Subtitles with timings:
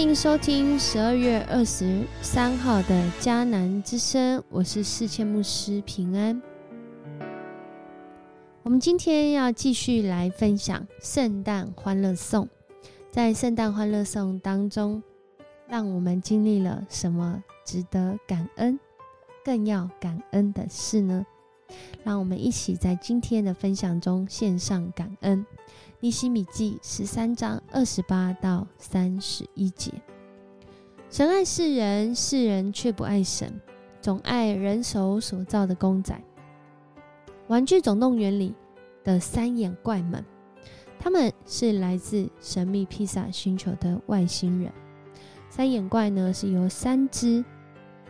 [0.00, 6.40] 欢迎收听十二月二十三号的迦南之声，我是世谦牧师平安。
[8.62, 12.48] 我们今天要继续来分享圣诞欢乐颂，
[13.10, 15.02] 在圣诞欢乐颂当中，
[15.68, 18.80] 让我们经历了什么值得感恩、
[19.44, 21.26] 更要感恩的事呢？
[22.02, 25.44] 让我们一起在今天的分享中献上感恩。
[26.02, 29.92] 尼西米记十三章二十八到三十一节：
[31.10, 33.60] 神爱世人，世人却不爱神，
[34.00, 36.18] 总爱人手所造的公仔。
[37.48, 38.54] 玩具总动员里
[39.04, 40.24] 的三眼怪们，
[40.98, 44.72] 他们是来自神秘披萨星球的外星人。
[45.50, 47.44] 三眼怪呢，是由三只，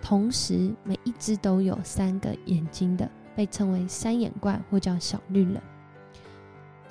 [0.00, 5.60] 同时每一只都有三个眼睛的，被称为三眼怪，或叫小绿人。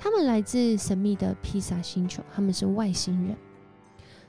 [0.02, 3.36] 他们来自神秘的披萨星球，他们是外星人。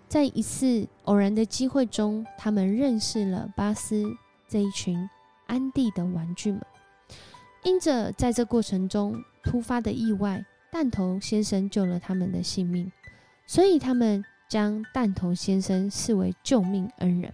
[0.09, 4.03] 在一次偶然的机会中，他们认识了巴斯
[4.49, 5.09] 这一群
[5.47, 6.61] 安迪的玩具们。
[7.63, 12.91] 因着在这过程中突发的意外，弹头先生救了他们的性命，
[13.47, 17.33] 所以他们将弹头先生视为救命恩人。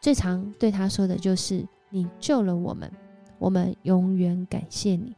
[0.00, 2.90] 最常对他说的就是：“你救了我们，
[3.38, 5.14] 我们永远感谢你。”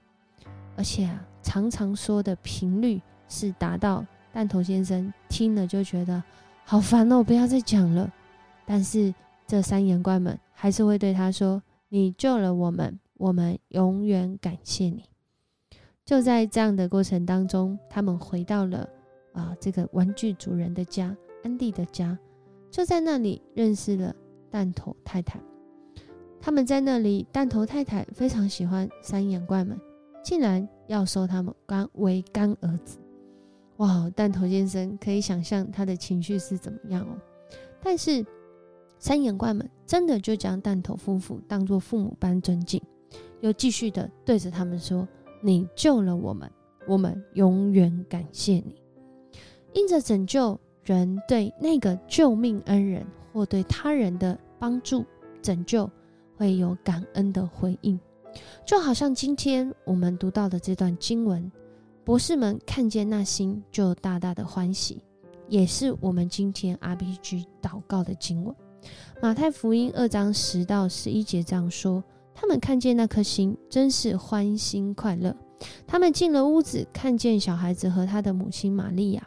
[0.76, 1.24] 而且啊。
[1.44, 6.20] 常常说的频率是达到弹头先生听了就觉得
[6.64, 8.12] 好烦哦，不要再讲了。
[8.66, 9.14] 但是
[9.46, 15.04] 这三眼怪们还是会对他说：“你救了我们，我们永远感谢你。”
[16.04, 18.88] 就在这样的过程当中，他们回到了
[19.32, 22.18] 啊这个玩具主人的家，安迪的家。
[22.70, 24.14] 就在那里认识了
[24.50, 25.38] 弹头太太。
[26.40, 29.78] 他们在那里，弹头太太非常喜欢三眼怪们。
[30.24, 32.98] 竟然要收他们干为干儿子，
[33.76, 34.10] 哇！
[34.16, 37.16] 弹头先生可以想象他的情绪是怎么样哦。
[37.82, 38.24] 但是
[38.98, 42.80] 三眼怪们真的就将弹头夫妇当作父母般尊敬，
[43.40, 45.06] 又继续的对着他们说
[45.44, 46.50] ：“你救了我们，
[46.88, 48.80] 我们永远感谢你。”
[49.74, 55.04] 因着拯救人对那个救命恩人或对他人的帮助
[55.42, 55.90] 拯救，
[56.36, 58.00] 会有感恩的回应。
[58.64, 61.50] 就好像今天我们读到的这段经文，
[62.04, 65.02] 博士们看见那星就大大的欢喜，
[65.48, 68.54] 也是我们今天 RPG 祷告的经文。
[69.22, 72.02] 马太福音二章十到十一节这样说：
[72.34, 75.34] 他们看见那颗星，真是欢欣快乐。
[75.86, 79.26] 他们进了屋子，看见小孩子和他的母亲玛利亚，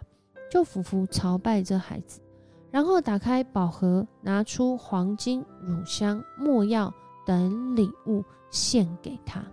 [0.52, 2.20] 就俯伏朝拜这孩子，
[2.70, 6.94] 然后打开宝盒，拿出黄金、乳香、没药
[7.28, 8.24] 等礼物。
[8.50, 9.44] 献给他，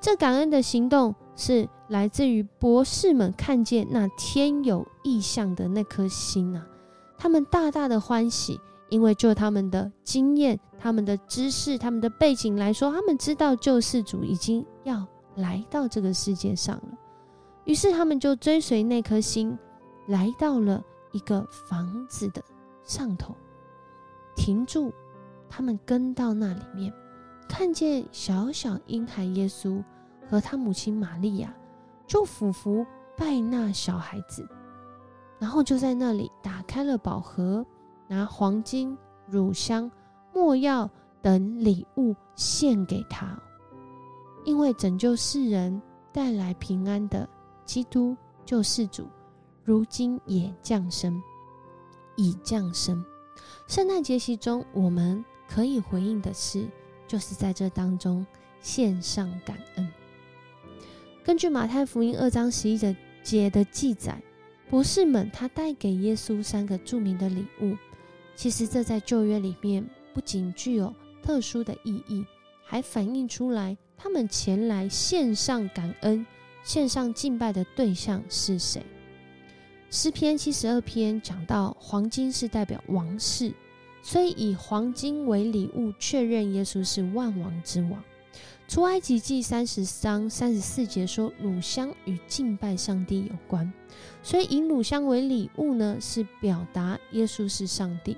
[0.00, 6.66] 这感恩的行动是来自于博士们看见那天有异象的那颗心啊！
[7.18, 16.98] 他们大大的欢喜，因为就他们的经验、他们的知识、他们的背景来说，他们知道救世主已经要来到这个世界上了。
[17.64, 19.56] 于是他们就追随那颗心，
[20.06, 20.82] 来到了
[21.12, 22.42] 一个房子的
[22.84, 23.34] 上头，
[24.34, 24.90] 停住，
[25.56, 26.92] 他们跟到那里面。
[27.48, 29.80] 看见小小婴孩耶稣
[30.28, 31.54] 和他母亲玛利亚，
[32.08, 32.84] 就俯伏
[33.16, 34.44] 拜那小孩子，
[35.38, 37.64] 然后就在那里打开了宝盒，
[38.08, 38.98] 拿黄金、
[39.28, 39.88] 乳香、
[40.32, 40.90] 没药
[41.22, 43.40] 等礼物献给他，
[44.44, 45.80] 因为拯救世人、
[46.12, 47.28] 带来平安的
[47.64, 49.06] 基督救世主，
[49.62, 51.22] 如今也降生，
[52.16, 53.04] 已降生。
[53.68, 56.66] 圣诞节期中，我们可以回应的是。
[57.06, 58.26] 就是在这当中
[58.62, 59.86] 献上感恩。
[61.22, 62.78] 根据马太福音二章十一
[63.22, 64.20] 节的记载，
[64.70, 67.76] 博士们他带给耶稣三个著名的礼物。
[68.34, 72.24] 其实这在旧约里面不仅具有特殊的意义，
[72.64, 76.26] 还反映出来他们前来献上感恩、
[76.64, 78.82] 献上敬拜的对象是谁。
[79.90, 83.52] 诗篇七十二篇讲到，黄金是代表王室。
[84.06, 88.04] 所以以黄金为礼物，确认耶稣是万王之王。
[88.68, 93.72] 出埃及记三十章三十四节说，乳香与敬拜上帝有关，
[94.22, 98.14] 所以以乳香为礼物呢，是表达耶稣是上帝。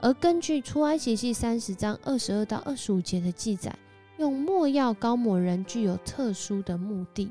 [0.00, 3.72] 而根据出埃及记三十章二十二到二十五节的记载，
[4.18, 7.30] 用墨药膏抹人具有特殊的目的。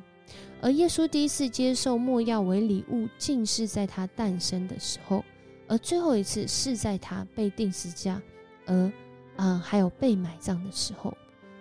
[0.61, 5.25] 而耶稣第一次接受墨药为礼物，竟是在他诞生的时候。
[5.71, 8.21] 而最后一次是在他被钉十字架，
[8.65, 8.91] 而
[9.38, 11.15] 嗯还有被埋葬的时候，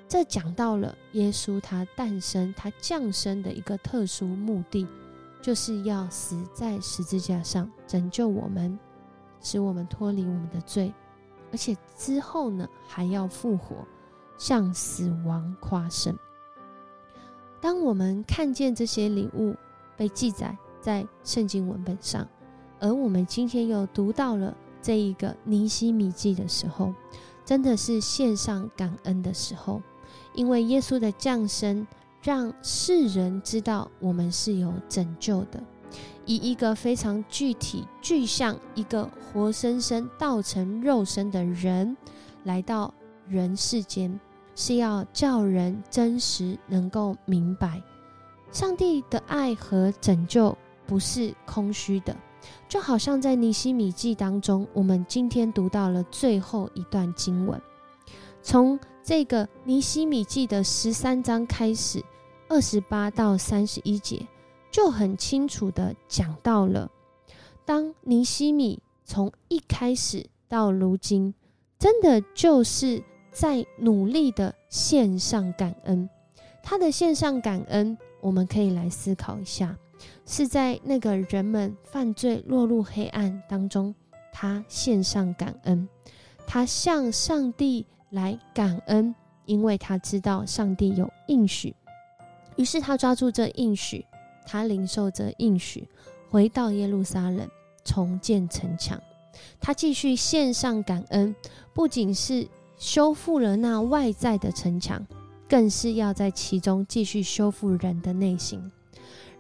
[0.08, 4.84] 这讲到了耶稣他诞生、他降生的一个特殊目的，
[5.40, 8.76] 就是要死在十字架上拯救我们，
[9.40, 10.92] 使我们脱离我们的罪，
[11.52, 13.86] 而且之后呢还要复活，
[14.36, 16.18] 向死亡夸胜。
[17.60, 19.54] 当我们看见这些礼物
[19.96, 22.26] 被记载在圣经文本上，
[22.80, 26.92] 而我们今天又读到了这一个尼西米记的时候，
[27.44, 29.80] 真的是献上感恩的时候，
[30.34, 31.86] 因为耶稣的降生，
[32.22, 35.62] 让世人知道我们是有拯救的。
[36.24, 41.96] 以一个非常具体、具象、一个活生生道成肉身的人
[42.44, 42.94] 来到
[43.26, 44.18] 人世间，
[44.54, 47.82] 是要叫人真实能够明白，
[48.52, 50.56] 上帝的爱和拯救
[50.86, 52.16] 不是空虚的。
[52.68, 57.60] 就好像在尼西米记当中，我们今天读到了最后一段经文，
[58.42, 62.04] 从这个尼西米记的十三章开始，
[62.48, 64.26] 二十八到三十一节。
[64.72, 66.88] 就很清楚的讲到了，
[67.64, 71.34] 当尼西米从一开始到如今，
[71.76, 73.02] 真的就是
[73.32, 76.08] 在努力的献上感恩。
[76.62, 79.76] 他的献上感恩，我们可以来思考一下，
[80.26, 83.94] 是在那个人们犯罪落入黑暗当中，
[84.32, 85.88] 他献上感恩，
[86.46, 89.14] 他向上帝来感恩，
[89.46, 91.74] 因为他知道上帝有应许，
[92.56, 94.04] 于是他抓住这应许。
[94.46, 95.86] 他领受着应许，
[96.28, 97.48] 回到耶路撒冷
[97.84, 99.00] 重建城墙。
[99.60, 101.32] 他继续献上感恩，
[101.72, 105.06] 不仅是修复了那外在的城墙，
[105.48, 108.72] 更是要在其中继续修复人的内心。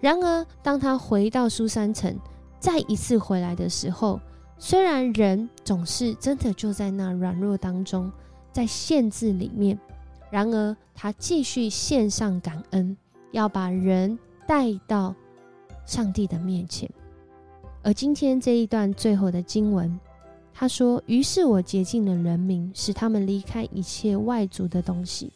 [0.00, 2.18] 然而，当他回到苏山城，
[2.58, 4.20] 再一次回来的时候，
[4.58, 8.10] 虽然人总是真的就在那软弱当中，
[8.52, 9.78] 在限制里面，
[10.30, 12.96] 然而他继续献上感恩，
[13.32, 14.18] 要把人。
[14.46, 15.14] 带到
[15.86, 16.90] 上帝的面前，
[17.84, 19.96] 而今天这一段最后的经文，
[20.52, 25.32] 他说：“于是我洁净了人民，使他们离开一切外族的东西。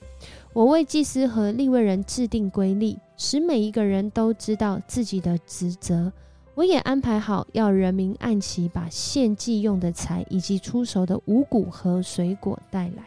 [0.52, 6.12] 我为祭司和立位人制定规例，使每一个人都知道自己的职责。
[6.54, 13.04] 我也安排好，要人民按期把献祭用的财以及出熟的五谷和水果带来。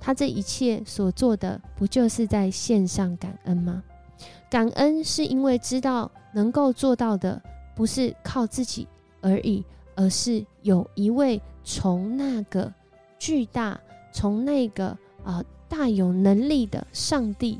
[0.00, 3.82] 他这一切所做的，不就是在线上感恩吗？”
[4.50, 7.40] 感恩是因为知道能够做到的
[7.76, 8.88] 不是靠自己
[9.20, 9.62] 而已，
[9.98, 12.72] 而是有一位从那个
[13.18, 13.78] 巨大、
[14.12, 17.58] 从那个啊大有能力的上帝，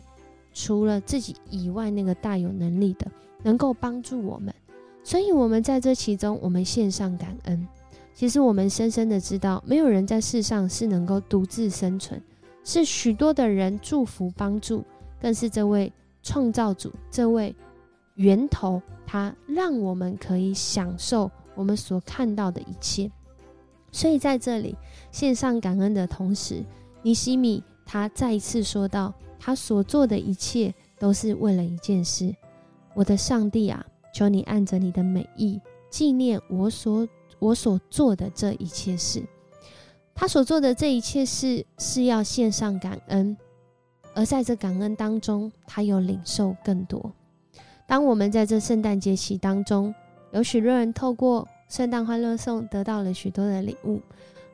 [0.55, 3.11] 除了自己以外，那个大有能力的
[3.43, 4.55] 能够帮助我们。
[5.03, 7.67] 所以，我们在这其中，我们献上感恩。
[8.15, 12.23] 其实，我们深深的知道，没有人在世上是能够独自生存，
[12.63, 14.85] 是许多的人祝福帮助，
[15.21, 15.93] 更是这位。
[16.21, 17.55] 创造主这位
[18.17, 23.11] 源头，他让我们可以享受我们所看到的一切。
[23.91, 24.77] 所以在这里
[25.11, 26.65] 献上感恩的同时，
[27.03, 32.35] 尼西米他再一次说到，他所做的一切都是为了一件事：
[32.95, 33.85] 我的上帝啊，
[34.15, 35.61] 求你按着你的美意
[35.91, 37.09] 纪念我所
[37.39, 39.23] 我所做的这一切事。
[40.15, 43.37] 他所做的这一切事是要献上感恩。
[44.15, 47.13] 而在这感恩当中，他又领受更多。
[47.87, 49.95] 当我们在这圣诞节期当中，
[50.33, 54.01] 有许多人透过圣诞欢乐颂得到了许多的礼物，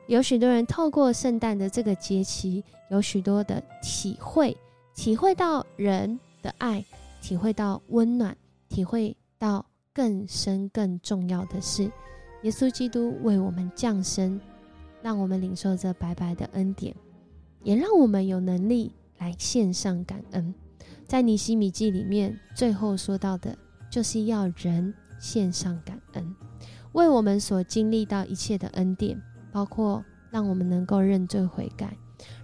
[0.07, 4.55] 有许多人透过圣诞的这个节期，有许多的体会，
[4.95, 6.83] 体会到人的爱，
[7.21, 8.35] 体会到温暖，
[8.69, 11.83] 体会到更深更重要的是，
[12.43, 14.39] 耶稣基督为我们降生，
[15.01, 16.95] 让我们领受这白白的恩典，
[17.63, 18.91] 也让我们有能力。
[19.17, 20.53] 来献上感恩，
[21.07, 23.57] 在尼西米记里面，最后说到的，
[23.89, 26.35] 就是要人献上感恩，
[26.91, 31.97] 为我们所经历到一切的恩典，包括让我们能够认罪悔改，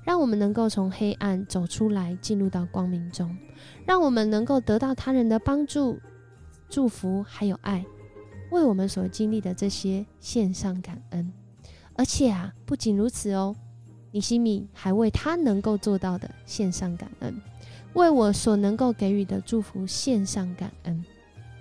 [0.04, 3.36] 让我们能够从黑暗走出来，进入到光明中，
[3.86, 6.00] 让我们能够得到他人的帮助、
[6.70, 7.86] 祝福还有爱，
[8.52, 11.32] 为我们所经历的这些献上感恩，
[11.96, 13.56] 而且啊，不仅如此哦。
[14.14, 17.42] 尼西米还为他能够做到的献上感恩，
[17.94, 21.06] 为我所能够给予的祝福献上感恩，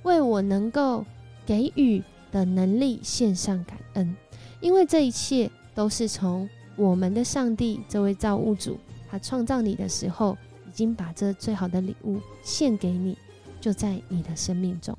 [0.02, 1.04] 为我能够
[1.44, 4.16] 给予的能力献上感恩，
[4.60, 8.78] 因为这一切都是从我们的上帝这位造物主，
[9.08, 10.36] 他创造你的时候，
[10.68, 13.16] 已经把这最好的礼物献给你，
[13.60, 14.96] 就在你的生命中。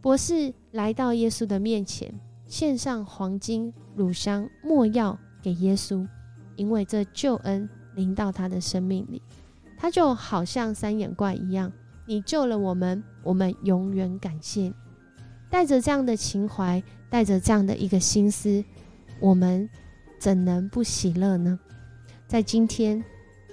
[0.00, 2.12] 博士来到耶稣的面前，
[2.46, 6.06] 献上黄金、乳香、没药给耶稣。
[6.54, 9.22] 因为这救恩临到他的生命里，
[9.78, 11.72] 他就好像三眼怪一样。
[12.06, 14.72] 你救了我们，我们永远感谢。
[15.48, 18.64] 带着这样的情怀，带着这样的一个心思，
[19.20, 19.68] 我们
[20.18, 21.58] 怎能不喜乐呢？
[22.26, 23.04] 在今天，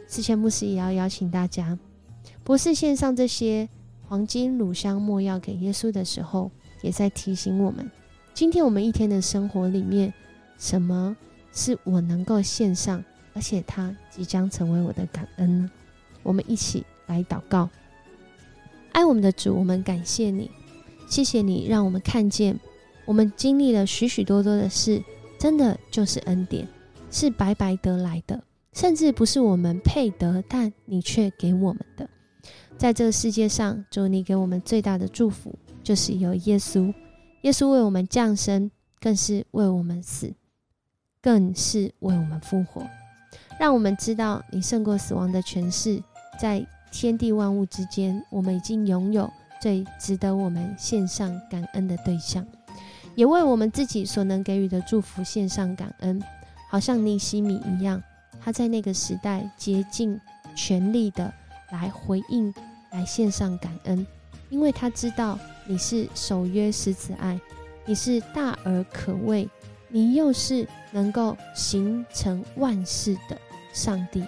[0.08, 1.78] 世谦牧师也要邀请大家，
[2.44, 3.68] 不是献上这些
[4.08, 6.50] 黄金、乳香、没药给耶稣的时候，
[6.82, 7.92] 也在提醒我们，
[8.34, 10.14] 今天我们一天的生活里面，
[10.58, 11.16] 什么
[11.52, 13.04] 是我能够献上，
[13.34, 15.72] 而且它即将成为我的感恩呢？
[16.24, 17.70] 我们一起来祷告。
[18.92, 20.50] 爱我们的主，我们感谢你，
[21.08, 22.60] 谢谢你让我们看见，
[23.06, 25.02] 我们经历了许许多多的事，
[25.38, 26.68] 真的就是恩典，
[27.10, 28.42] 是白白得来的。
[28.72, 32.08] 甚至不是我们配得，但你却给我们的。
[32.78, 35.54] 在这个世界上，主你给我们最大的祝福，
[35.84, 36.94] 就是有耶稣。
[37.42, 38.70] 耶稣为我们降生，
[39.02, 40.34] 更是为我们死，
[41.22, 42.86] 更是为我们复活。
[43.60, 46.02] 让我们知道，你胜过死亡的权势，
[46.40, 49.30] 在天地万物之间，我们已经拥有
[49.62, 52.46] 最值得我们献上感恩的对象，
[53.16, 56.22] 也为我们自己所能给予的祝福献上感恩，
[56.70, 58.02] 好像尼西米一样。
[58.42, 60.20] 他在那个时代竭尽
[60.56, 61.34] 全力的
[61.72, 62.54] 来回应，
[62.92, 64.06] 来献上感恩，
[64.50, 67.40] 因为他知道你是守约施慈爱，
[67.86, 69.48] 你是大而可畏，
[69.90, 73.38] 你又是能够形成万事的
[73.74, 74.24] 上帝。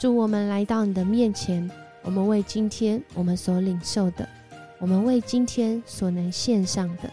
[0.00, 4.26] 祝我们来到你的面前，我们为今天我们所领受的，
[4.78, 7.10] 我们为今天所能献上的，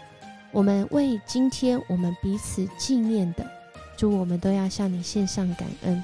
[0.50, 3.46] 我们为今天我们彼此纪念的，
[3.94, 6.02] 祝我们都要向你献上感恩。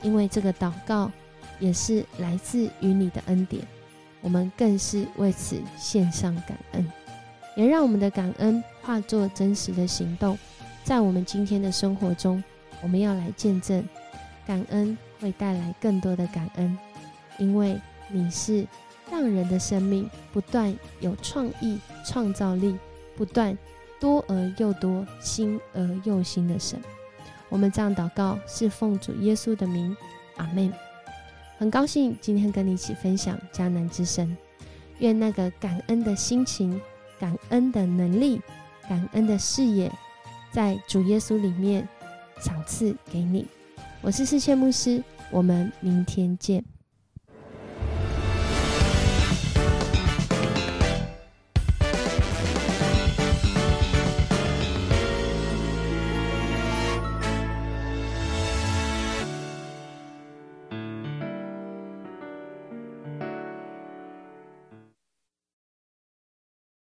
[0.00, 1.12] 因为这个祷告
[1.60, 3.62] 也是来自于你的恩典，
[4.22, 6.90] 我们更是为此献上感恩，
[7.56, 10.38] 也让我们的感恩化作真实的行动，
[10.82, 12.42] 在我们今天的生活中，
[12.80, 13.86] 我们要来见证
[14.46, 16.76] 感恩会带来更多的感恩，
[17.38, 18.66] 因为你是
[19.08, 22.76] 让人的生命不断有创意、创造力，
[23.16, 23.56] 不断
[24.00, 26.78] 多而又多、新而又新的神。
[27.48, 29.96] 我们这样祷告，是奉主耶稣的名，
[30.36, 30.72] 阿门。
[31.58, 34.36] 很高兴今天跟你一起分享迦南之声，
[34.98, 36.80] 愿那个感恩的心情、
[37.20, 38.40] 感恩的能力、
[38.88, 39.92] 感恩的视野，
[40.50, 41.86] 在主耶稣里面
[42.40, 43.46] 赏赐给你。
[44.00, 45.00] 我是世谦牧师，
[45.32, 46.71] 我们明天见。